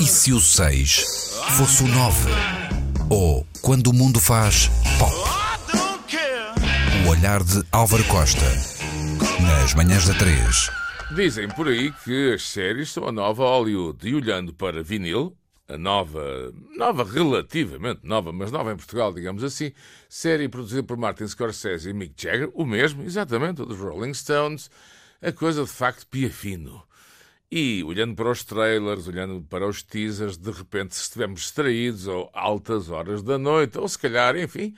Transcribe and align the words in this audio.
E 0.00 0.06
se 0.06 0.32
o 0.32 0.40
6 0.40 1.34
fosse 1.56 1.82
o 1.82 1.88
9? 1.88 2.30
Ou 3.10 3.44
quando 3.60 3.88
o 3.88 3.92
mundo 3.92 4.20
faz 4.20 4.68
pop? 4.96 5.12
O 7.04 7.10
olhar 7.10 7.42
de 7.42 7.64
Álvaro 7.72 8.04
Costa. 8.04 8.44
Nas 9.42 9.74
manhãs 9.74 10.06
da 10.06 10.14
3. 10.14 10.70
Dizem 11.16 11.48
por 11.48 11.66
aí 11.66 11.90
que 12.04 12.32
as 12.32 12.42
séries 12.42 12.90
são 12.90 13.08
a 13.08 13.12
nova 13.12 13.42
Hollywood. 13.42 14.08
E 14.08 14.14
olhando 14.14 14.54
para 14.54 14.84
vinil, 14.84 15.36
a 15.66 15.76
nova, 15.76 16.52
nova 16.76 17.02
relativamente 17.02 18.00
nova, 18.04 18.32
mas 18.32 18.52
nova 18.52 18.72
em 18.72 18.76
Portugal, 18.76 19.12
digamos 19.12 19.42
assim, 19.42 19.72
série 20.08 20.48
produzida 20.48 20.84
por 20.84 20.96
Martin 20.96 21.26
Scorsese 21.26 21.90
e 21.90 21.92
Mick 21.92 22.14
Jagger, 22.16 22.50
o 22.54 22.64
mesmo, 22.64 23.02
exatamente, 23.02 23.62
o 23.62 23.66
dos 23.66 23.78
Rolling 23.78 24.14
Stones, 24.14 24.70
a 25.20 25.32
coisa 25.32 25.64
de 25.64 25.70
facto 25.70 26.06
pia 26.06 26.30
fino. 26.30 26.87
E 27.50 27.82
olhando 27.82 28.14
para 28.14 28.30
os 28.30 28.44
trailers, 28.44 29.08
olhando 29.08 29.40
para 29.40 29.66
os 29.66 29.82
teasers, 29.82 30.36
de 30.36 30.50
repente, 30.50 30.94
se 30.94 31.02
estivermos 31.02 31.40
distraídos 31.40 32.06
ou 32.06 32.30
altas 32.34 32.90
horas 32.90 33.22
da 33.22 33.38
noite, 33.38 33.78
ou 33.78 33.88
se 33.88 33.98
calhar, 33.98 34.36
enfim, 34.36 34.74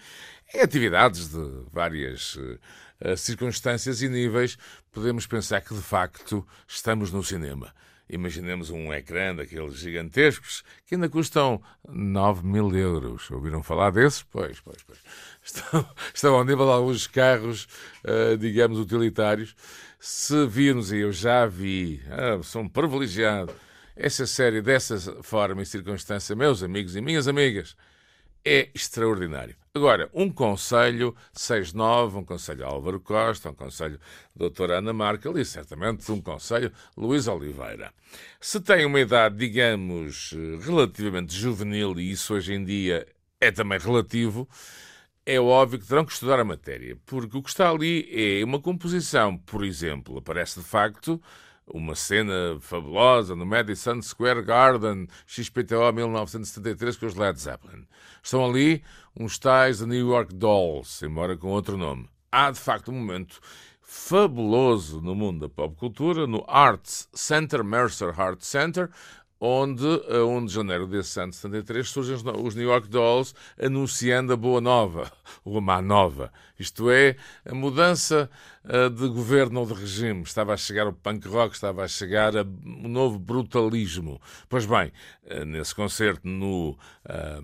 em 0.55 0.61
atividades 0.61 1.31
de 1.31 1.65
várias 1.73 2.37
uh, 2.37 3.17
circunstâncias 3.17 4.03
e 4.03 4.09
níveis, 4.09 4.57
podemos 4.93 5.27
pensar 5.27 5.61
que 5.63 5.75
de 5.75 5.83
facto 5.83 6.47
estamos 6.69 7.11
no 7.11 7.25
cinema. 7.25 7.75
Imaginemos 8.13 8.71
um 8.71 8.93
ecrã 8.93 9.35
daqueles 9.35 9.77
gigantescos 9.77 10.65
que 10.87 10.95
ainda 10.95 11.09
custam 11.09 11.63
9 11.89 12.47
mil 12.47 12.75
euros. 12.77 13.31
Ouviram 13.31 13.63
falar 13.63 13.91
desses? 13.91 14.23
Pois, 14.23 14.61
pois, 14.61 14.83
pois. 14.83 14.99
Estão, 15.43 15.89
estão 16.13 16.35
ao 16.35 16.45
nível 16.45 16.67
de 16.67 16.73
alguns 16.73 17.07
carros, 17.07 17.67
uh, 18.05 18.37
digamos, 18.37 18.79
utilitários 18.79 19.57
se 20.01 20.47
virmos, 20.47 20.91
e 20.91 20.99
eu 20.99 21.13
já 21.13 21.47
vi, 21.47 22.01
ah, 22.09 22.43
sou 22.43 22.63
um 22.63 22.69
privilegiado, 22.69 23.53
essa 23.95 24.27
série 24.27 24.63
dessa 24.63 24.99
forma 25.23 25.61
e 25.61 25.67
circunstância, 25.67 26.35
meus 26.35 26.63
amigos 26.63 26.97
e 26.97 27.03
minhas 27.03 27.29
amigas, 27.29 27.77
é 28.45 28.71
extraordinário. 28.75 29.55
Agora, 29.73 30.11
um 30.13 30.29
conselho 30.29 31.15
6-9, 31.33 32.17
um 32.17 32.25
conselho 32.25 32.67
Álvaro 32.67 32.99
Costa, 32.99 33.51
um 33.51 33.55
conselho 33.55 34.01
doutora 34.35 34.79
Ana 34.79 34.93
Markel 34.93 35.39
e 35.39 35.45
certamente 35.45 36.11
um 36.11 36.21
conselho 36.21 36.73
Luís 36.97 37.29
Oliveira. 37.29 37.93
Se 38.41 38.61
tem 38.61 38.85
uma 38.85 38.99
idade, 38.99 39.37
digamos, 39.37 40.35
relativamente 40.63 41.37
juvenil, 41.37 42.01
e 42.01 42.11
isso 42.11 42.35
hoje 42.35 42.55
em 42.55 42.65
dia 42.65 43.07
é 43.41 43.53
também 43.53 43.79
relativo, 43.79 44.49
é 45.25 45.39
óbvio 45.39 45.79
que 45.79 45.87
terão 45.87 46.05
que 46.05 46.13
estudar 46.13 46.41
a 46.41 46.45
matéria, 46.45 46.97
porque 47.07 47.39
o 47.39 47.43
que 47.43 47.51
está 47.51 47.71
ali 47.71 48.09
é 48.11 48.45
uma 48.45 48.61
composição, 48.61 49.37
por 49.39 49.65
exemplo, 49.65 50.19
aparece 50.19 50.59
de 50.59 50.67
facto 50.67 51.23
uma 51.73 51.95
cena 51.95 52.59
fabulosa 52.61 53.35
no 53.37 53.47
Madison 53.47 54.01
Square 54.03 54.43
Garden, 54.43 55.07
XPTO 55.27 55.93
1973, 55.93 56.97
com 56.97 57.07
os 57.07 57.15
Led 57.15 57.41
Zeppelin. 57.41 57.87
Estão 58.23 58.45
ali 58.45 58.83
uns 59.19 59.39
tais 59.39 59.79
de 59.79 59.87
New 59.87 60.09
York 60.09 60.35
Dolls, 60.35 61.05
embora 61.05 61.37
com 61.37 61.49
outro 61.49 61.77
nome. 61.77 62.09
Há, 62.31 62.51
de 62.51 62.61
facto, 62.61 62.91
um 62.91 62.95
momento 62.95 63.41
fabuloso 63.81 65.01
no 65.01 65.15
mundo 65.15 65.41
da 65.41 65.49
pop 65.49 65.75
cultura, 65.77 66.27
no 66.27 66.45
Arts 66.47 67.09
Center, 67.13 67.65
Mercer 67.65 68.21
Art 68.21 68.41
Center, 68.41 68.91
onde, 69.41 69.87
a 69.87 70.23
1 70.25 70.45
de 70.45 70.53
janeiro 70.53 70.87
desse 70.87 71.19
ano 71.19 71.31
de 71.31 71.37
73, 71.37 71.89
surgem 71.89 72.15
os 72.15 72.55
New 72.55 72.69
York 72.69 72.89
Dolls 72.89 73.35
anunciando 73.59 74.35
a 74.35 74.37
boa 74.37 74.61
nova, 74.61 75.11
ou 75.43 75.57
a 75.57 75.61
má 75.63 75.81
nova. 75.81 76.31
Isto 76.59 76.91
é, 76.91 77.17
a 77.47 77.55
mudança 77.55 78.31
uh, 78.65 78.91
de 78.91 79.09
governo 79.09 79.61
ou 79.61 79.67
de 79.67 79.73
regime. 79.73 80.23
Estava 80.23 80.53
a 80.53 80.57
chegar 80.59 80.87
o 80.87 80.93
punk 80.93 81.27
rock, 81.27 81.55
estava 81.55 81.83
a 81.83 81.89
chegar 81.89 82.35
o 82.37 82.41
um 82.67 82.89
novo 82.89 83.19
brutalismo. 83.19 84.21
Pois 84.47 84.67
bem, 84.67 84.93
uh, 85.25 85.45
nesse 85.47 85.75
concerto, 85.75 86.29
no, 86.29 86.73
uh, 86.73 87.43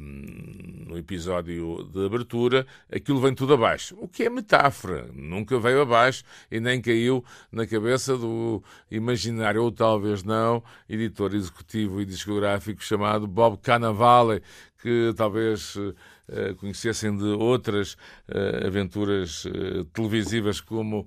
episódio 0.96 1.84
de 1.92 2.06
abertura, 2.06 2.66
aquilo 2.92 3.20
vem 3.20 3.34
tudo 3.34 3.54
abaixo. 3.54 3.96
O 3.98 4.08
que 4.08 4.24
é 4.24 4.30
metáfora. 4.30 5.08
Nunca 5.12 5.58
veio 5.58 5.82
abaixo 5.82 6.24
e 6.50 6.60
nem 6.60 6.80
caiu 6.80 7.24
na 7.50 7.66
cabeça 7.66 8.16
do 8.16 8.62
imaginário, 8.90 9.62
ou 9.62 9.72
talvez 9.72 10.22
não, 10.22 10.62
editor 10.88 11.34
executivo 11.34 12.00
e 12.00 12.04
discográfico 12.04 12.82
chamado 12.82 13.26
Bob 13.26 13.58
Cannavale, 13.58 14.42
que 14.80 15.12
talvez 15.16 15.74
uh, 15.76 15.94
conhecessem 16.58 17.16
de 17.16 17.24
outras 17.24 17.94
uh, 18.28 18.66
aventuras 18.66 19.44
uh, 19.46 19.84
televisivas, 19.92 20.60
como, 20.60 21.06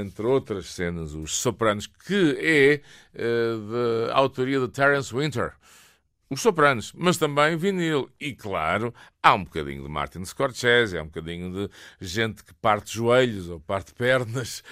entre 0.00 0.26
outras 0.26 0.66
cenas, 0.66 1.14
Os 1.14 1.36
Sopranos, 1.36 1.86
que 1.86 2.36
é 2.40 2.80
de 3.14 4.12
autoria 4.12 4.58
de 4.58 4.66
Terence 4.66 5.14
Winter. 5.14 5.52
Os 6.30 6.40
Sopranos, 6.40 6.92
mas 6.96 7.16
também 7.16 7.56
vinil. 7.56 8.10
E 8.18 8.34
claro, 8.34 8.94
há 9.22 9.34
um 9.34 9.44
bocadinho 9.44 9.82
de 9.82 9.88
Martin 9.88 10.24
Scorsese, 10.24 10.96
há 10.96 11.02
um 11.02 11.06
bocadinho 11.06 11.52
de 11.52 11.70
gente 12.00 12.42
que 12.42 12.54
parte 12.54 12.94
joelhos 12.94 13.48
ou 13.48 13.60
parte 13.60 13.94
pernas 13.94 14.62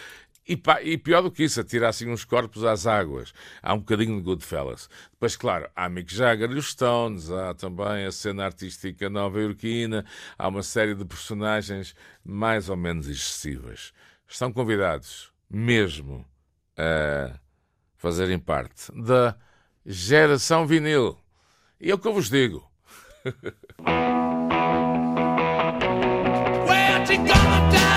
e, 0.47 0.57
pá, 0.57 0.83
e, 0.83 0.99
pior 0.99 1.23
do 1.23 1.31
que 1.31 1.45
isso, 1.45 1.61
atirar 1.61 1.91
assim 1.91 2.09
uns 2.09 2.25
corpos 2.25 2.65
às 2.65 2.87
águas. 2.87 3.33
Há 3.63 3.75
um 3.75 3.79
bocadinho 3.79 4.17
de 4.17 4.23
Goodfellas. 4.23 4.89
Depois, 5.13 5.37
claro, 5.37 5.71
há 5.75 5.89
Mick 5.89 6.13
Jagger 6.13 6.51
e 6.51 6.59
os 6.59 6.71
Stones, 6.71 7.31
há 7.31 7.55
também 7.55 8.05
a 8.07 8.13
cena 8.13 8.45
artística 8.45 9.09
nova-iorquina, 9.09 10.05
há 10.37 10.49
uma 10.49 10.63
série 10.63 10.95
de 10.95 11.05
personagens 11.05 11.95
mais 12.25 12.69
ou 12.69 12.77
menos 12.77 13.09
excessivas. 13.09 13.93
Estão 14.27 14.53
convidados, 14.53 15.33
mesmo, 15.49 16.27
a 16.77 17.39
fazerem 17.97 18.39
parte 18.39 18.91
da 18.93 19.37
geração 19.87 20.67
vinil. 20.67 21.22
E 21.83 21.91
é 21.91 21.95
o 21.95 21.99
que 21.99 22.07
eu 22.07 22.15
vos 22.15 22.31
digo. 22.31 22.63
You 27.13 27.19
gonna 27.19 27.71
die? 27.71 27.92